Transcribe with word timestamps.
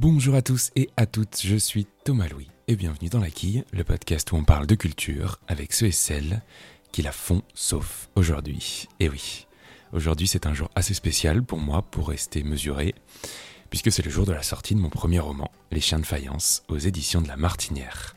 Bonjour 0.00 0.36
à 0.36 0.42
tous 0.42 0.70
et 0.76 0.90
à 0.96 1.06
toutes, 1.06 1.40
je 1.42 1.56
suis 1.56 1.88
Thomas 2.04 2.28
Louis 2.28 2.48
et 2.68 2.76
bienvenue 2.76 3.08
dans 3.08 3.18
La 3.18 3.30
Quille, 3.30 3.64
le 3.72 3.82
podcast 3.82 4.30
où 4.30 4.36
on 4.36 4.44
parle 4.44 4.68
de 4.68 4.76
culture 4.76 5.40
avec 5.48 5.72
ceux 5.72 5.86
et 5.86 5.92
celles 5.92 6.40
qui 6.92 7.02
la 7.02 7.10
font 7.10 7.42
sauf 7.52 8.08
aujourd'hui. 8.14 8.86
Et 9.00 9.08
oui, 9.08 9.48
aujourd'hui 9.92 10.28
c'est 10.28 10.46
un 10.46 10.54
jour 10.54 10.70
assez 10.76 10.94
spécial 10.94 11.42
pour 11.42 11.58
moi 11.58 11.82
pour 11.82 12.10
rester 12.10 12.44
mesuré, 12.44 12.94
puisque 13.70 13.90
c'est 13.90 14.04
le 14.04 14.10
jour 14.10 14.24
de 14.24 14.30
la 14.30 14.44
sortie 14.44 14.76
de 14.76 14.80
mon 14.80 14.88
premier 14.88 15.18
roman, 15.18 15.50
Les 15.72 15.80
chiens 15.80 15.98
de 15.98 16.06
faïence, 16.06 16.62
aux 16.68 16.78
éditions 16.78 17.20
de 17.20 17.26
la 17.26 17.36
Martinière. 17.36 18.14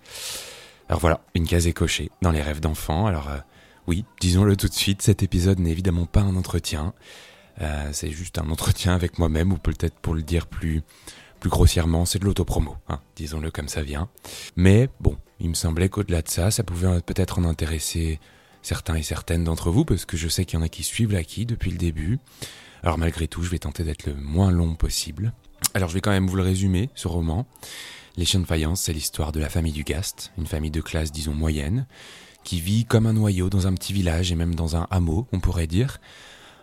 Alors 0.87 0.99
voilà, 0.99 1.21
une 1.33 1.47
case 1.47 1.65
est 1.65 1.73
cochée 1.73 2.11
dans 2.21 2.31
les 2.31 2.43
rêves 2.43 2.59
d'enfants, 2.59 3.07
alors 3.07 3.27
euh, 3.29 3.39
oui, 3.87 4.05
disons-le 4.19 4.55
tout 4.55 4.67
de 4.67 4.73
suite, 4.75 5.01
cet 5.01 5.23
épisode 5.23 5.57
n'est 5.57 5.71
évidemment 5.71 6.05
pas 6.05 6.21
un 6.21 6.35
entretien, 6.35 6.93
euh, 7.59 7.89
c'est 7.91 8.11
juste 8.11 8.37
un 8.37 8.51
entretien 8.51 8.93
avec 8.93 9.17
moi-même, 9.17 9.51
ou 9.51 9.57
peut-être 9.57 9.95
pour 9.95 10.13
le 10.13 10.21
dire 10.21 10.45
plus, 10.45 10.83
plus 11.41 11.49
grossièrement, 11.49 12.05
c'est 12.05 12.19
de 12.19 12.25
l'autopromo, 12.25 12.77
hein, 12.87 12.99
disons-le 13.15 13.49
comme 13.49 13.67
ça 13.67 13.81
vient. 13.81 14.07
Mais 14.55 14.89
bon, 14.99 15.17
il 15.39 15.49
me 15.49 15.55
semblait 15.55 15.89
qu'au-delà 15.89 16.21
de 16.21 16.29
ça, 16.29 16.51
ça 16.51 16.63
pouvait 16.63 17.01
peut-être 17.01 17.39
en 17.39 17.43
intéresser 17.43 18.19
certains 18.61 18.95
et 18.95 19.01
certaines 19.01 19.43
d'entre 19.43 19.71
vous, 19.71 19.83
parce 19.83 20.05
que 20.05 20.17
je 20.17 20.27
sais 20.27 20.45
qu'il 20.45 20.59
y 20.59 20.61
en 20.61 20.65
a 20.65 20.69
qui 20.69 20.83
suivent 20.83 21.13
l'acquis 21.13 21.47
depuis 21.47 21.71
le 21.71 21.77
début. 21.77 22.19
Alors 22.83 22.99
malgré 22.99 23.27
tout, 23.27 23.41
je 23.41 23.49
vais 23.49 23.57
tenter 23.57 23.83
d'être 23.83 24.05
le 24.05 24.13
moins 24.13 24.51
long 24.51 24.75
possible. 24.75 25.33
Alors 25.73 25.89
je 25.89 25.95
vais 25.95 26.01
quand 26.01 26.11
même 26.11 26.27
vous 26.27 26.35
le 26.35 26.43
résumer, 26.43 26.91
ce 26.93 27.07
roman. 27.07 27.47
Les 28.17 28.25
chiens 28.25 28.39
de 28.39 28.45
faïence, 28.45 28.81
c'est 28.81 28.93
l'histoire 28.93 29.31
de 29.31 29.39
la 29.39 29.49
famille 29.49 29.73
du 29.73 29.83
Gast, 29.83 30.31
une 30.37 30.45
famille 30.45 30.69
de 30.69 30.81
classe, 30.81 31.11
disons, 31.11 31.33
moyenne, 31.33 31.87
qui 32.43 32.61
vit 32.61 32.85
comme 32.85 33.07
un 33.07 33.13
noyau 33.13 33.49
dans 33.49 33.65
un 33.65 33.73
petit 33.73 33.93
village 33.93 34.31
et 34.31 34.35
même 34.35 34.53
dans 34.53 34.75
un 34.75 34.85
hameau, 34.91 35.27
on 35.31 35.39
pourrait 35.39 35.67
dire. 35.67 35.99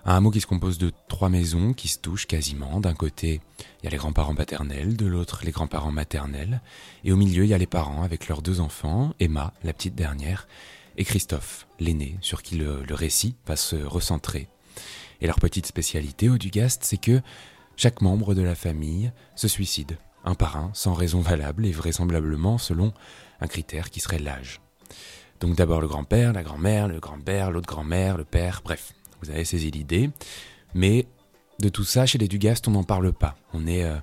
Un 0.09 0.17
hameau 0.17 0.31
qui 0.31 0.41
se 0.41 0.47
compose 0.47 0.79
de 0.79 0.91
trois 1.09 1.29
maisons 1.29 1.75
qui 1.75 1.87
se 1.87 1.99
touchent 1.99 2.27
quasiment. 2.27 2.81
D'un 2.81 2.95
côté, 2.95 3.43
il 3.59 3.85
y 3.85 3.89
a 3.89 3.91
les 3.91 3.99
grands-parents 3.99 4.35
paternels, 4.35 4.97
de 4.97 5.05
l'autre, 5.05 5.43
les 5.45 5.51
grands-parents 5.51 5.93
maternels. 5.93 6.63
Et 7.05 7.13
au 7.13 7.17
milieu, 7.17 7.45
il 7.45 7.51
y 7.51 7.53
a 7.53 7.59
les 7.59 7.67
parents 7.67 8.03
avec 8.05 8.27
leurs 8.27 8.41
deux 8.41 8.61
enfants, 8.61 9.13
Emma, 9.21 9.53
la 9.65 9.75
petite 9.75 9.95
dernière, 9.95 10.49
et 10.97 11.05
Christophe, 11.05 11.67
l'aîné, 11.79 12.17
sur 12.23 12.43
qui 12.43 12.57
le, 12.57 12.83
récit 12.89 13.37
va 13.47 13.55
se 13.55 13.77
recentrer. 13.77 14.49
Et 15.21 15.27
leur 15.27 15.39
petite 15.41 15.67
spécialité 15.67 16.31
au 16.31 16.39
Dugast, 16.39 16.85
c'est 16.85 16.97
que 16.97 17.21
chaque 17.77 18.01
membre 18.01 18.35
de 18.35 18.41
la 18.41 18.55
famille 18.55 19.13
se 19.37 19.47
suicide, 19.47 19.99
un 20.25 20.35
par 20.35 20.57
un, 20.57 20.71
sans 20.73 20.95
raison 20.95 21.21
valable 21.21 21.67
et 21.67 21.71
vraisemblablement 21.71 22.57
selon 22.57 22.95
un 23.43 23.47
critère 23.47 23.91
qui 23.91 24.01
serait 24.01 24.19
l'âge. 24.19 24.63
Donc 25.41 25.55
d'abord 25.55 25.83
le 25.83 25.87
grand-père, 25.87 26.33
la 26.33 26.43
grand-mère, 26.43 26.89
le 26.89 26.99
grand-père, 26.99 27.51
l'autre 27.51 27.69
grand-mère, 27.69 28.17
le 28.17 28.25
père, 28.25 28.63
bref, 28.65 28.95
vous 29.23 29.31
avez 29.31 29.45
saisi 29.45 29.71
l'idée. 29.71 30.11
Mais 30.75 31.07
de 31.61 31.69
tout 31.69 31.85
ça, 31.85 32.07
chez 32.07 32.19
les 32.19 32.29
Dugast, 32.29 32.69
on 32.69 32.73
n'en 32.73 32.85
parle 32.85 33.13
pas. 33.13 33.37
On 33.53 33.67
est, 33.67 33.85
euh, 33.85 33.97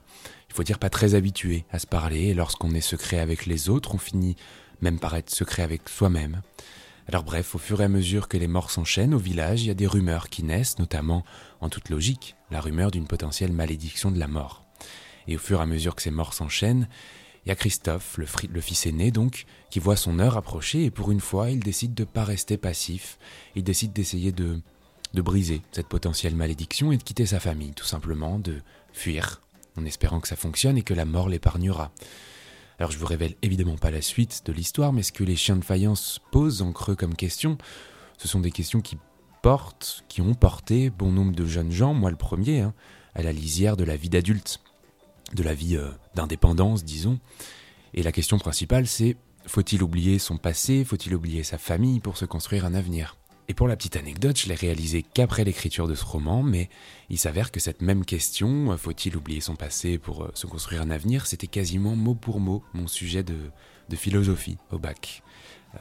il 0.49 0.53
faut 0.53 0.63
dire, 0.63 0.80
pas 0.80 0.89
très 0.89 1.16
habitué 1.16 1.66
à 1.71 1.80
se 1.80 1.88
parler. 1.88 2.27
Et 2.27 2.33
lorsqu'on 2.33 2.71
est 2.71 2.81
secret 2.81 3.19
avec 3.19 3.45
les 3.45 3.69
autres, 3.69 3.95
on 3.95 3.97
finit 3.97 4.36
même 4.81 4.99
par 4.99 5.16
être 5.16 5.30
secret 5.30 5.63
avec 5.63 5.88
soi-même. 5.88 6.41
Alors 7.08 7.23
bref, 7.23 7.53
au 7.55 7.59
fur 7.59 7.81
et 7.81 7.86
à 7.86 7.88
mesure 7.88 8.27
que 8.27 8.38
les 8.38 8.47
morts 8.47 8.71
s'enchaînent 8.71 9.13
au 9.13 9.19
village, 9.19 9.61
il 9.61 9.67
y 9.67 9.71
a 9.71 9.75
des 9.75 9.88
rumeurs 9.88 10.30
qui 10.30 10.43
naissent, 10.43 10.80
notamment, 10.80 11.23
en 11.61 11.69
toute 11.69 11.89
logique, 11.89 12.36
la 12.49 12.59
rumeur 12.59 12.89
d'une 12.89 13.08
potentielle 13.08 13.53
malédiction 13.53 14.11
de 14.11 14.19
la 14.19 14.27
mort. 14.27 14.63
Et 15.27 15.36
au 15.36 15.39
fur 15.39 15.59
et 15.59 15.63
à 15.63 15.67
mesure 15.67 15.95
que 15.95 16.02
ces 16.02 16.11
morts 16.11 16.33
s'enchaînent, 16.33 16.88
il 17.45 17.49
y 17.49 17.52
a 17.52 17.55
Christophe, 17.55 18.17
le, 18.17 18.25
le, 18.52 18.61
fils 18.61 18.88
aîné 18.88 19.11
donc, 19.11 19.45
qui 19.69 19.80
voit 19.80 19.95
son 19.95 20.17
heure 20.17 20.36
approcher 20.36 20.83
et 20.86 20.91
pour 20.91 21.11
une 21.11 21.19
fois, 21.19 21.52
il 21.52 21.59
décide 21.59 21.93
de 21.93 22.02
ne 22.02 22.08
pas 22.08 22.23
rester 22.23 22.58
passif. 22.58 23.19
Il 23.55 23.63
décide 23.63 23.93
d'essayer 23.93 24.31
de 24.31 24.59
de 25.16 25.21
briser 25.21 25.61
cette 25.71 25.88
potentielle 25.88 26.35
malédiction 26.35 26.91
et 26.91 26.97
de 26.97 27.03
quitter 27.03 27.25
sa 27.25 27.39
famille, 27.39 27.73
tout 27.73 27.85
simplement, 27.85 28.38
de 28.38 28.61
fuir, 28.94 29.41
en 29.77 29.85
espérant 29.85 30.19
que 30.19 30.27
ça 30.27 30.35
fonctionne 30.35 30.77
et 30.77 30.83
que 30.83 30.94
la 30.94 31.05
mort 31.05 31.30
l'épargnera. 31.30 31.91
Alors 32.77 32.91
je 32.91 32.97
vous 32.97 33.05
révèle 33.05 33.36
évidemment 33.41 33.77
pas 33.77 33.89
la 33.89 34.02
suite 34.02 34.43
de 34.45 34.52
l'histoire, 34.52 34.93
mais 34.93 35.02
ce 35.02 35.11
que 35.11 35.23
les 35.23 35.36
chiens 35.36 35.55
de 35.55 35.63
faïence 35.63 36.19
posent 36.31 36.61
en 36.61 36.73
creux 36.73 36.95
comme 36.95 37.16
question, 37.16 37.58
ce 38.17 38.27
sont 38.27 38.41
des 38.41 38.52
questions 38.52 38.81
qui 38.81 38.98
portent, 39.42 40.03
qui 40.09 40.21
ont 40.21 40.33
porté 40.33 40.89
bon 40.89 41.11
nombre 41.11 41.33
de 41.33 41.45
jeunes 41.45 41.71
gens, 41.71 41.93
moi 41.93 42.11
le 42.11 42.17
premier, 42.17 42.61
hein, 42.61 42.73
à 43.14 43.23
la 43.23 43.32
lisière 43.32 43.77
de 43.77 43.86
la 43.86 43.95
vie 43.95 44.09
d'adulte, 44.09 44.59
de 45.33 45.43
la 45.43 45.53
vie 45.53 45.77
euh, 45.77 45.89
d'indépendance, 46.15 46.83
disons. 46.83 47.20
Et 47.93 48.03
la 48.03 48.11
question 48.11 48.37
principale, 48.37 48.87
c'est 48.87 49.15
faut-il 49.45 49.83
oublier 49.83 50.20
son 50.20 50.37
passé, 50.37 50.83
faut-il 50.83 51.15
oublier 51.15 51.43
sa 51.43 51.58
famille 51.58 52.02
pour 52.02 52.17
se 52.17 52.26
construire 52.26 52.65
un 52.65 52.73
avenir? 52.73 53.15
Et 53.48 53.54
pour 53.54 53.67
la 53.67 53.76
petite 53.76 53.95
anecdote, 53.95 54.39
je 54.39 54.48
l'ai 54.48 54.56
réalisé 54.56 55.04
qu'après 55.04 55.44
l'écriture 55.44 55.88
de 55.88 55.94
ce 55.94 56.04
roman, 56.04 56.42
mais 56.42 56.70
il 57.10 57.20
s'avère 57.20 57.52
que 57.52 57.60
cette 57.60 57.82
même 57.82 58.04
question, 58.04 58.72
euh, 58.72 58.78
faut-il 58.78 59.16
oublier 59.16 59.39
son 59.39 59.56
passé 59.56 59.98
pour 60.00 60.23
euh, 60.23 60.32
se 60.33 60.48
construire 60.48 60.82
un 60.82 60.89
avenir, 60.89 61.28
c'était 61.28 61.48
quasiment 61.48 61.95
mot 61.95 62.16
pour 62.16 62.39
mot 62.39 62.64
mon 62.73 62.88
sujet 62.88 63.23
de, 63.23 63.36
philosophie 63.95 64.58
au 64.72 64.80
bac. 64.80 65.22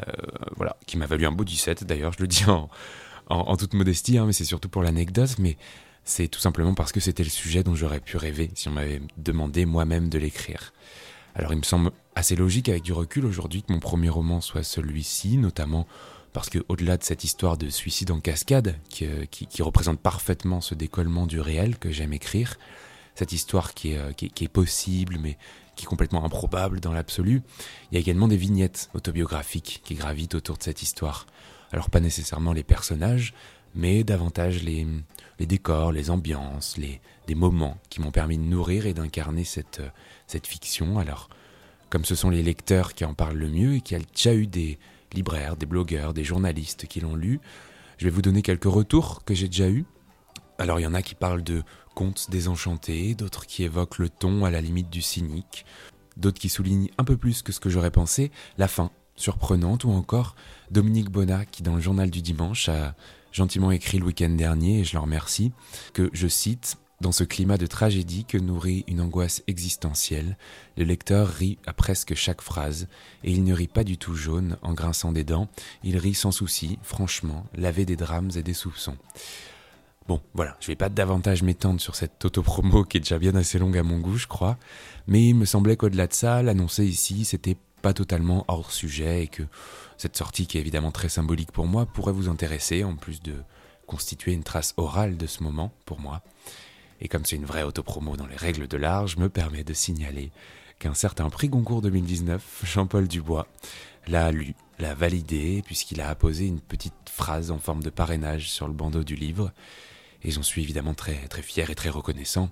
Euh, 0.00 0.12
voilà, 0.56 0.76
qui 0.86 0.98
m'a 0.98 1.06
valu 1.06 1.24
un 1.26 1.32
beau 1.32 1.44
17 1.44 1.84
d'ailleurs, 1.84 2.12
je 2.12 2.20
le 2.20 2.28
dis 2.28 2.44
en, 2.46 3.56
toute 3.56 3.72
modestie, 3.72 4.18
hein, 4.18 4.26
mais 4.26 4.34
c'est 4.34 4.44
surtout 4.44 4.68
pour 4.68 4.82
l'anecdote, 4.82 5.36
mais 5.38 5.56
c'est 6.04 6.28
tout 6.28 6.40
simplement 6.40 6.74
parce 6.74 6.92
que 6.92 7.00
c'était 7.00 7.24
le 7.24 7.30
sujet 7.30 7.62
dont 7.62 7.74
j'aurais 7.74 8.00
pu 8.00 8.18
rêver 8.18 8.50
si 8.54 8.68
on 8.68 8.72
m'avait 8.72 9.00
demandé 9.16 9.64
moi-même 9.64 10.10
de 10.10 10.18
l'écrire. 10.18 10.74
Alors 11.34 11.52
il 11.52 11.58
me 11.58 11.62
semble 11.62 11.92
assez 12.14 12.36
logique 12.36 12.68
avec 12.68 12.82
du 12.82 12.92
recul 12.92 13.24
aujourd'hui 13.24 13.62
que 13.62 13.72
mon 13.72 13.80
premier 13.80 14.10
roman 14.10 14.42
soit 14.42 14.62
celui-ci, 14.62 15.38
notamment 15.38 15.86
parce 16.34 16.50
que 16.50 16.58
au-delà 16.68 16.98
de 16.98 17.04
cette 17.04 17.22
histoire 17.22 17.56
de 17.56 17.70
suicide 17.70 18.10
en 18.10 18.18
cascade, 18.18 18.76
euh, 19.02 19.24
qui, 19.26 19.62
représente 19.62 20.00
parfaitement 20.00 20.60
ce 20.60 20.74
décollement 20.74 21.26
du 21.26 21.40
réel 21.40 21.78
que 21.78 21.92
j'aime 21.92 22.12
écrire, 22.12 22.58
cette 23.14 23.32
histoire 23.32 23.70
euh, 23.86 24.12
qui 24.12 24.26
est, 24.44 24.48
possible, 24.48 25.16
mais 25.20 25.38
qui 25.76 25.84
est 25.84 25.86
complètement 25.86 26.24
improbable 26.24 26.80
dans 26.80 26.92
l'absolu, 26.92 27.42
il 27.90 27.94
y 27.94 27.98
a 27.98 28.00
également 28.00 28.26
des 28.26 28.36
vignettes 28.36 28.90
autobiographiques 28.94 29.80
qui 29.84 29.94
gravitent 29.94 30.34
autour 30.34 30.58
de 30.58 30.64
cette 30.64 30.82
histoire. 30.82 31.26
Alors 31.72 31.88
pas 31.88 32.00
nécessairement 32.00 32.52
les 32.52 32.64
personnages, 32.64 33.32
mais 33.76 34.02
davantage 34.02 34.64
les, 34.64 34.86
décors, 35.38 35.92
les 35.92 36.10
ambiances, 36.10 36.76
les, 36.78 37.00
moments 37.36 37.78
qui 37.90 38.00
m'ont 38.00 38.10
permis 38.10 38.38
de 38.38 38.42
nourrir 38.42 38.86
et 38.86 38.92
d'incarner 38.92 39.44
cette, 39.44 39.78
euh, 39.78 39.88
cette 40.26 40.48
fiction. 40.48 40.98
Alors, 40.98 41.28
comme 41.90 42.04
ce 42.04 42.16
sont 42.16 42.30
les 42.30 42.42
lecteurs 42.42 42.94
qui 42.94 43.04
en 43.04 43.14
parlent 43.14 43.38
le 43.38 43.48
mieux 43.48 43.74
et 43.74 43.80
qui 43.80 43.94
ont 43.94 44.00
déjà 44.12 44.34
eu 44.34 44.48
des, 44.48 44.80
libraires, 45.14 45.56
des 45.56 45.66
blogueurs, 45.66 46.14
des 46.14 46.24
journalistes 46.24 46.86
qui 46.86 47.00
l'ont 47.00 47.16
lu. 47.16 47.40
Je 47.98 48.04
vais 48.04 48.10
vous 48.10 48.22
donner 48.22 48.42
quelques 48.42 48.64
retours 48.64 49.24
que 49.24 49.34
j'ai 49.34 49.48
déjà 49.48 49.68
eus. 49.68 49.86
Alors 50.58 50.78
il 50.80 50.82
y 50.82 50.86
en 50.86 50.94
a 50.94 51.02
qui 51.02 51.14
parlent 51.14 51.42
de 51.42 51.62
contes 51.94 52.30
désenchantés, 52.30 53.14
d'autres 53.14 53.46
qui 53.46 53.62
évoquent 53.62 53.98
le 53.98 54.08
ton 54.08 54.44
à 54.44 54.50
la 54.50 54.60
limite 54.60 54.90
du 54.90 55.02
cynique, 55.02 55.64
d'autres 56.16 56.40
qui 56.40 56.48
soulignent 56.48 56.90
un 56.98 57.04
peu 57.04 57.16
plus 57.16 57.42
que 57.42 57.52
ce 57.52 57.60
que 57.60 57.70
j'aurais 57.70 57.90
pensé 57.90 58.30
la 58.58 58.68
fin 58.68 58.90
surprenante, 59.16 59.84
ou 59.84 59.90
encore 59.90 60.34
Dominique 60.70 61.10
Bonnat 61.10 61.46
qui 61.46 61.62
dans 61.62 61.74
le 61.74 61.80
journal 61.80 62.10
du 62.10 62.20
dimanche 62.20 62.68
a 62.68 62.94
gentiment 63.32 63.70
écrit 63.70 63.98
le 63.98 64.06
week-end 64.06 64.30
dernier, 64.30 64.80
et 64.80 64.84
je 64.84 64.94
le 64.94 65.00
remercie, 65.00 65.52
que 65.92 66.10
je 66.12 66.28
cite 66.28 66.78
dans 67.00 67.12
ce 67.12 67.24
climat 67.24 67.58
de 67.58 67.66
tragédie 67.66 68.24
que 68.24 68.38
nourrit 68.38 68.84
une 68.86 69.00
angoisse 69.00 69.42
existentielle, 69.46 70.36
le 70.76 70.84
lecteur 70.84 71.28
rit 71.28 71.58
à 71.66 71.72
presque 71.72 72.14
chaque 72.14 72.40
phrase, 72.40 72.88
et 73.24 73.32
il 73.32 73.44
ne 73.44 73.52
rit 73.52 73.68
pas 73.68 73.84
du 73.84 73.98
tout 73.98 74.14
jaune 74.14 74.56
en 74.62 74.72
grinçant 74.72 75.12
des 75.12 75.24
dents, 75.24 75.48
il 75.82 75.98
rit 75.98 76.14
sans 76.14 76.32
souci, 76.32 76.78
franchement, 76.82 77.46
lavé 77.54 77.84
des 77.84 77.96
drames 77.96 78.30
et 78.36 78.42
des 78.42 78.54
soupçons. 78.54 78.96
Bon, 80.06 80.20
voilà, 80.34 80.56
je 80.60 80.66
vais 80.66 80.76
pas 80.76 80.90
davantage 80.90 81.42
m'étendre 81.42 81.80
sur 81.80 81.96
cette 81.96 82.22
auto-promo 82.24 82.84
qui 82.84 82.98
est 82.98 83.00
déjà 83.00 83.18
bien 83.18 83.34
assez 83.34 83.58
longue 83.58 83.78
à 83.78 83.82
mon 83.82 83.98
goût, 83.98 84.18
je 84.18 84.26
crois, 84.26 84.58
mais 85.06 85.28
il 85.28 85.34
me 85.34 85.46
semblait 85.46 85.76
qu'au-delà 85.76 86.06
de 86.06 86.12
ça, 86.12 86.42
l'annoncer 86.42 86.84
ici, 86.84 87.24
c'était 87.24 87.56
pas 87.80 87.94
totalement 87.94 88.44
hors 88.48 88.72
sujet 88.72 89.24
et 89.24 89.28
que 89.28 89.42
cette 89.96 90.16
sortie 90.16 90.46
qui 90.46 90.58
est 90.58 90.60
évidemment 90.60 90.90
très 90.90 91.08
symbolique 91.08 91.52
pour 91.52 91.66
moi 91.66 91.86
pourrait 91.86 92.12
vous 92.12 92.28
intéresser 92.28 92.84
en 92.84 92.96
plus 92.96 93.22
de 93.22 93.34
constituer 93.86 94.32
une 94.32 94.42
trace 94.42 94.74
orale 94.76 95.16
de 95.16 95.26
ce 95.26 95.42
moment 95.42 95.72
pour 95.84 96.00
moi. 96.00 96.22
Et 97.00 97.08
comme 97.08 97.24
c'est 97.24 97.36
une 97.36 97.44
vraie 97.44 97.62
autopromo 97.62 98.16
dans 98.16 98.26
les 98.26 98.36
règles 98.36 98.68
de 98.68 98.76
l'art, 98.76 99.06
je 99.06 99.18
me 99.18 99.28
permets 99.28 99.64
de 99.64 99.74
signaler 99.74 100.30
qu'un 100.78 100.94
certain 100.94 101.30
prix 101.30 101.48
Goncourt 101.48 101.82
2019, 101.82 102.62
Jean-Paul 102.64 103.08
Dubois, 103.08 103.46
l'a 104.06 104.32
lu, 104.32 104.54
l'a 104.78 104.94
validé, 104.94 105.62
puisqu'il 105.64 106.00
a 106.00 106.08
apposé 106.08 106.46
une 106.46 106.60
petite 106.60 106.94
phrase 107.08 107.50
en 107.50 107.58
forme 107.58 107.82
de 107.82 107.90
parrainage 107.90 108.50
sur 108.50 108.66
le 108.66 108.74
bandeau 108.74 109.04
du 109.04 109.16
livre. 109.16 109.52
Et 110.22 110.30
j'en 110.30 110.42
suis 110.42 110.62
évidemment 110.62 110.94
très, 110.94 111.26
très 111.28 111.42
fier 111.42 111.70
et 111.70 111.74
très 111.74 111.90
reconnaissant. 111.90 112.50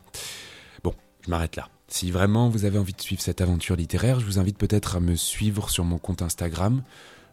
Bon, 0.82 0.94
je 1.24 1.30
m'arrête 1.30 1.56
là. 1.56 1.68
Si 1.88 2.10
vraiment 2.10 2.48
vous 2.48 2.64
avez 2.64 2.78
envie 2.78 2.94
de 2.94 3.00
suivre 3.00 3.20
cette 3.20 3.40
aventure 3.40 3.76
littéraire, 3.76 4.20
je 4.20 4.24
vous 4.24 4.38
invite 4.38 4.56
peut-être 4.56 4.96
à 4.96 5.00
me 5.00 5.14
suivre 5.14 5.68
sur 5.68 5.84
mon 5.84 5.98
compte 5.98 6.22
Instagram, 6.22 6.82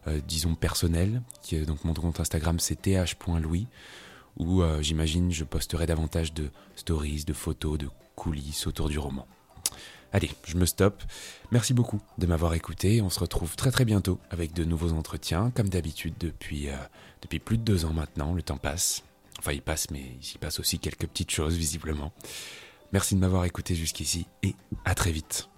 euh, 0.06 0.20
disons 0.26 0.54
personnel. 0.54 1.22
Qui, 1.42 1.60
donc 1.60 1.84
mon 1.84 1.94
compte 1.94 2.20
Instagram 2.20 2.58
c'est 2.58 2.82
th.louis 2.82 3.68
où 4.36 4.62
euh, 4.62 4.82
j'imagine 4.82 5.32
je 5.32 5.44
posterai 5.44 5.86
davantage 5.86 6.32
de 6.32 6.50
stories, 6.76 7.24
de 7.24 7.32
photos, 7.32 7.78
de 7.78 7.88
coulisses 8.16 8.66
autour 8.66 8.88
du 8.88 8.98
roman. 8.98 9.26
Allez, 10.12 10.30
je 10.44 10.56
me 10.56 10.66
stoppe. 10.66 11.02
Merci 11.52 11.72
beaucoup 11.72 12.00
de 12.18 12.26
m'avoir 12.26 12.54
écouté. 12.54 13.00
On 13.00 13.10
se 13.10 13.20
retrouve 13.20 13.54
très 13.54 13.70
très 13.70 13.84
bientôt 13.84 14.18
avec 14.30 14.52
de 14.52 14.64
nouveaux 14.64 14.92
entretiens, 14.92 15.52
comme 15.54 15.68
d'habitude 15.68 16.14
depuis, 16.18 16.68
euh, 16.68 16.76
depuis 17.22 17.38
plus 17.38 17.58
de 17.58 17.62
deux 17.62 17.84
ans 17.84 17.92
maintenant. 17.92 18.34
Le 18.34 18.42
temps 18.42 18.56
passe. 18.56 19.04
Enfin, 19.38 19.52
il 19.52 19.62
passe, 19.62 19.90
mais 19.90 20.16
il 20.20 20.24
s'y 20.24 20.38
passe 20.38 20.58
aussi 20.58 20.78
quelques 20.78 21.06
petites 21.06 21.30
choses, 21.30 21.56
visiblement. 21.56 22.12
Merci 22.92 23.14
de 23.14 23.20
m'avoir 23.20 23.44
écouté 23.44 23.74
jusqu'ici 23.76 24.26
et 24.42 24.54
à 24.84 24.94
très 24.94 25.12
vite. 25.12 25.48